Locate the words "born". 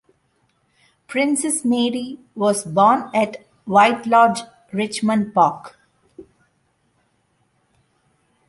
2.63-3.11